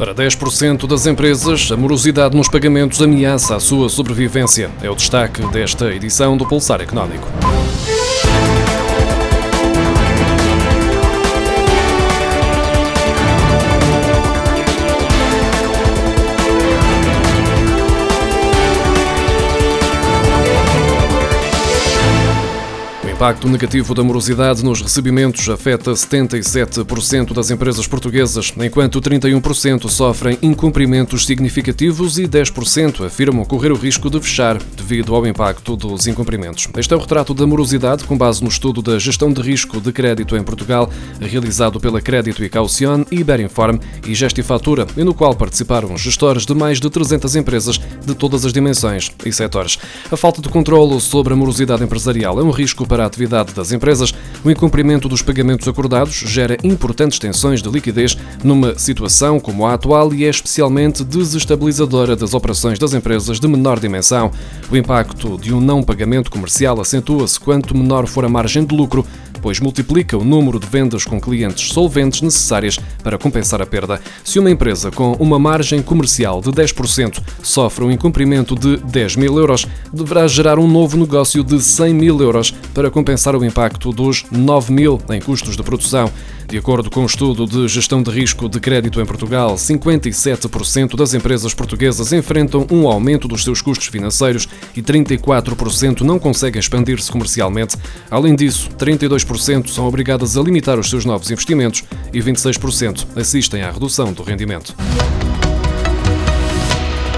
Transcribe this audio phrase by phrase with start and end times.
[0.00, 4.70] Para 10% das empresas, a morosidade nos pagamentos ameaça a sua sobrevivência.
[4.80, 7.28] É o destaque desta edição do Pulsar Económico.
[23.20, 31.26] Impacto negativo da morosidade nos recebimentos afeta 77% das empresas portuguesas, enquanto 31% sofrem incumprimentos
[31.26, 36.66] significativos e 10% afirmam correr o risco de fechar devido ao impacto dos incumprimentos.
[36.78, 39.92] Este é o retrato da morosidade com base no estudo da gestão de risco de
[39.92, 45.94] crédito em Portugal, realizado pela Crédito e Caucione, Iberinform e Gestifatura, e no qual participaram
[45.98, 49.78] gestores de mais de 300 empresas de todas as dimensões e setores.
[50.10, 53.72] A falta de controlo sobre a morosidade empresarial é um risco para a atividade das
[53.72, 54.14] empresas,
[54.44, 60.14] o incumprimento dos pagamentos acordados gera importantes tensões de liquidez numa situação como a atual
[60.14, 64.30] e é especialmente desestabilizadora das operações das empresas de menor dimensão.
[64.70, 69.04] O impacto de um não pagamento comercial acentua-se quanto menor for a margem de lucro
[69.40, 74.00] pois multiplica o número de vendas com clientes solventes necessárias para compensar a perda.
[74.24, 79.38] Se uma empresa com uma margem comercial de 10% sofre um incumprimento de 10 mil
[79.38, 84.24] euros, deverá gerar um novo negócio de 100 mil euros para compensar o impacto dos
[84.30, 86.10] 9 mil em custos de produção.
[86.50, 90.96] De acordo com o um estudo de gestão de risco de crédito em Portugal, 57%
[90.96, 97.12] das empresas portuguesas enfrentam um aumento dos seus custos financeiros e 34% não conseguem expandir-se
[97.12, 97.76] comercialmente.
[98.10, 103.70] Além disso, 32% são obrigadas a limitar os seus novos investimentos e 26% assistem à
[103.70, 104.74] redução do rendimento.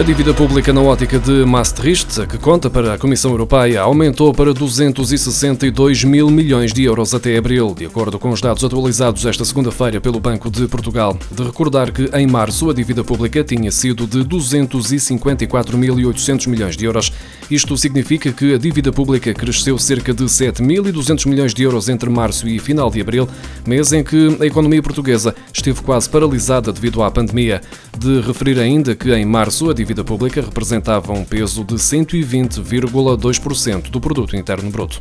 [0.00, 4.54] A dívida pública na ótica de Maastricht, que conta para a Comissão Europeia, aumentou para
[4.54, 10.00] 262 mil milhões de euros até abril, de acordo com os dados atualizados esta segunda-feira
[10.00, 11.18] pelo Banco de Portugal.
[11.30, 17.12] De recordar que, em março, a dívida pública tinha sido de 254.800 milhões de euros.
[17.50, 22.48] Isto significa que a dívida pública cresceu cerca de 7.200 milhões de euros entre março
[22.48, 23.28] e final de abril,
[23.66, 27.60] mês em que a economia portuguesa esteve quase paralisada devido à pandemia.
[27.98, 33.90] De referir ainda que, em março, a dívida dívida pública representava um peso de 120,2%
[33.90, 35.00] do produto interno bruto.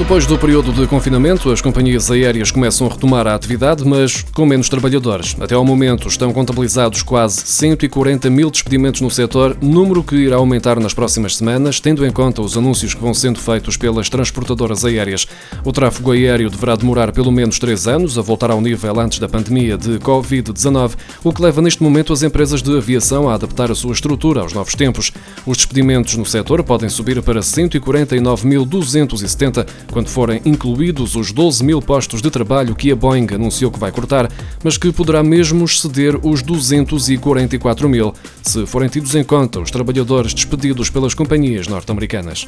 [0.00, 4.46] Depois do período de confinamento, as companhias aéreas começam a retomar a atividade, mas com
[4.46, 5.36] menos trabalhadores.
[5.38, 10.80] Até ao momento estão contabilizados quase 140 mil despedimentos no setor, número que irá aumentar
[10.80, 15.26] nas próximas semanas, tendo em conta os anúncios que vão sendo feitos pelas transportadoras aéreas.
[15.64, 19.28] O tráfego aéreo deverá demorar pelo menos três anos a voltar ao nível antes da
[19.28, 23.74] pandemia de Covid-19, o que leva neste momento as empresas de aviação a adaptar a
[23.74, 25.12] sua estrutura aos novos tempos.
[25.46, 32.22] Os despedimentos no setor podem subir para 149.270 quando forem incluídos os 12 mil postos
[32.22, 34.30] de trabalho que a Boeing anunciou que vai cortar,
[34.62, 40.34] mas que poderá mesmo exceder os 244 mil, se forem tidos em conta os trabalhadores
[40.34, 42.46] despedidos pelas companhias norte-americanas.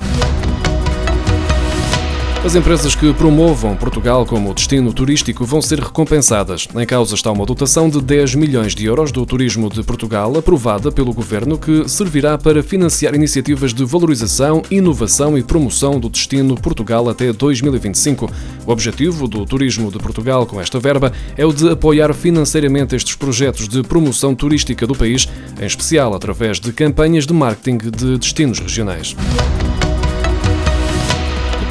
[2.44, 6.66] As empresas que promovam Portugal como destino turístico vão ser recompensadas.
[6.74, 10.90] Em causa está uma dotação de 10 milhões de euros do Turismo de Portugal, aprovada
[10.90, 17.08] pelo Governo, que servirá para financiar iniciativas de valorização, inovação e promoção do destino Portugal
[17.08, 18.28] até 2025.
[18.66, 23.14] O objetivo do Turismo de Portugal com esta verba é o de apoiar financeiramente estes
[23.14, 25.28] projetos de promoção turística do país,
[25.60, 29.14] em especial através de campanhas de marketing de destinos regionais.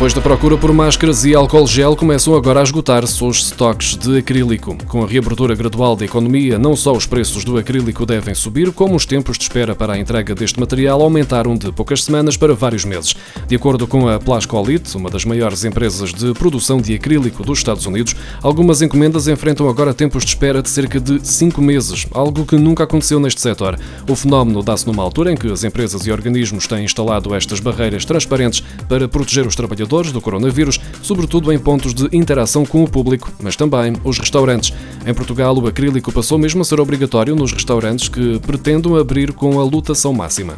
[0.01, 4.17] Depois da procura por máscaras e álcool gel, começam agora a esgotar-se os estoques de
[4.17, 4.75] acrílico.
[4.88, 8.95] Com a reabertura gradual da economia, não só os preços do acrílico devem subir, como
[8.95, 12.84] os tempos de espera para a entrega deste material aumentaram de poucas semanas para vários
[12.84, 13.16] meses.
[13.47, 17.85] De acordo com a Plascolite, uma das maiores empresas de produção de acrílico dos Estados
[17.85, 22.56] Unidos, algumas encomendas enfrentam agora tempos de espera de cerca de cinco meses, algo que
[22.56, 23.78] nunca aconteceu neste setor.
[24.09, 28.03] O fenómeno dá-se numa altura em que as empresas e organismos têm instalado estas barreiras
[28.03, 33.29] transparentes para proteger os trabalhadores do coronavírus, sobretudo em pontos de interação com o público,
[33.41, 34.74] mas também os restaurantes.
[35.06, 39.60] Em Portugal, o acrílico passou mesmo a ser obrigatório nos restaurantes que pretendam abrir com
[39.60, 40.56] a lotação máxima.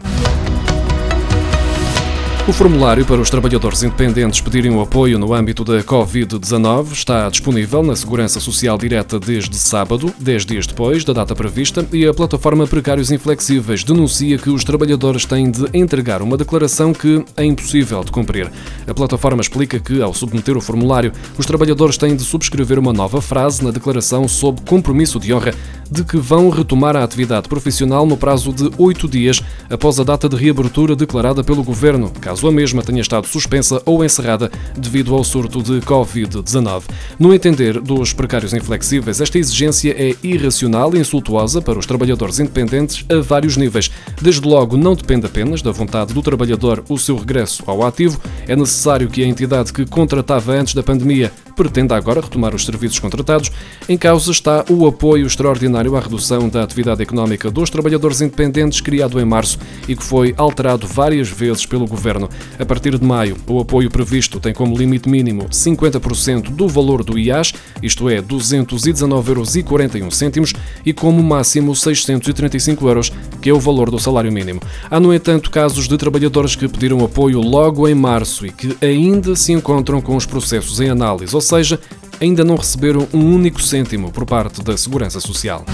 [2.45, 7.81] O formulário para os trabalhadores independentes pedirem o apoio no âmbito da Covid-19 está disponível
[7.81, 12.68] na Segurança Social Direta desde sábado, 10 dias depois da data prevista, e a plataforma
[12.68, 18.12] Precários Inflexíveis denuncia que os trabalhadores têm de entregar uma declaração que é impossível de
[18.12, 18.51] cumprir.
[18.86, 23.22] A plataforma explica que, ao submeter o formulário, os trabalhadores têm de subscrever uma nova
[23.22, 25.54] frase na declaração sob compromisso de honra
[25.89, 30.27] de que vão retomar a atividade profissional no prazo de oito dias após a data
[30.27, 35.24] de reabertura declarada pelo Governo, caso a mesma tenha estado suspensa ou encerrada devido ao
[35.24, 36.83] surto de Covid-19.
[37.19, 43.06] No entender dos precários inflexíveis, esta exigência é irracional e insultuosa para os trabalhadores independentes
[43.09, 43.91] a vários níveis.
[44.21, 48.56] Desde logo, não depende apenas da vontade do trabalhador o seu regresso ao ativo, é
[48.56, 53.52] necessário que a entidade que contratava antes da pandemia pretenda agora retomar os serviços contratados.
[53.88, 59.20] Em causa está o apoio extraordinário à redução da atividade económica dos trabalhadores independentes, criado
[59.20, 62.30] em março e que foi alterado várias vezes pelo Governo.
[62.60, 67.18] A partir de maio, o apoio previsto tem como limite mínimo 50% do valor do
[67.18, 70.54] IAS, isto é, 219,41 euros,
[70.86, 73.12] e como máximo 635 euros,
[73.42, 74.62] que é o valor do salário mínimo.
[74.90, 79.36] Há, no entanto, casos de trabalhadores que pediram apoio logo em março e que ainda
[79.36, 81.80] se encontram com os processos em análise, ou seja,
[82.19, 85.66] ainda não receberam um único cêntimo por parte da Segurança Social.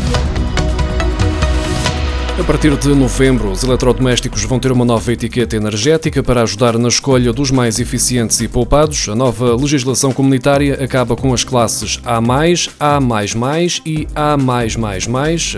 [2.40, 6.88] A partir de novembro, os eletrodomésticos vão ter uma nova etiqueta energética para ajudar na
[6.88, 9.10] escolha dos mais eficientes e poupados.
[9.10, 12.18] A nova legislação comunitária acaba com as classes A,
[12.80, 13.00] A
[13.86, 14.38] e A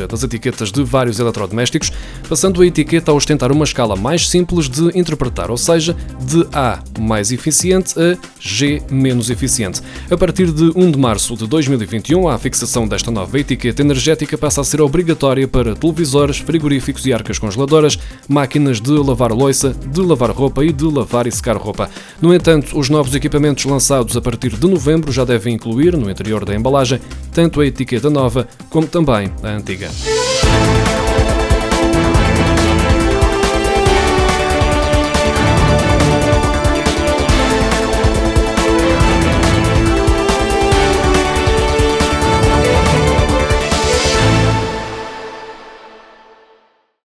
[0.08, 1.92] das etiquetas de vários eletrodomésticos,
[2.28, 6.80] passando a etiqueta a ostentar uma escala mais simples de interpretar, ou seja, de A
[7.00, 9.82] mais eficiente a G menos eficiente.
[10.10, 14.62] A partir de 1 de março de 2021, a fixação desta nova etiqueta energética passa
[14.62, 20.02] a ser obrigatória para televisores, frigoríficos frigoríficos e arcas congeladoras, máquinas de lavar louça, de
[20.02, 21.90] lavar roupa e de lavar e secar roupa.
[22.22, 26.46] No entanto, os novos equipamentos lançados a partir de novembro já devem incluir, no interior
[26.46, 27.02] da embalagem,
[27.34, 29.90] tanto a etiqueta nova como também a antiga.